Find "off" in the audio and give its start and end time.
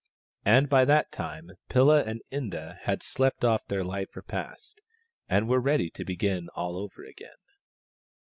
3.45-3.67